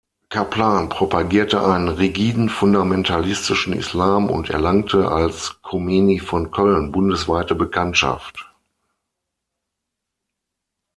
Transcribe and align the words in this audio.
Kaplan 0.29 0.89
propagierte 0.89 1.63
einen 1.63 1.87
rigiden 1.87 2.49
fundamentalistischen 2.49 3.71
Islam 3.73 4.31
und 4.31 4.49
erlangte 4.49 5.11
als 5.11 5.61
„Chomeini 5.61 6.17
von 6.17 6.49
Köln“ 6.49 6.91
bundesweite 6.91 7.53
Bekanntschaft. 7.53 8.49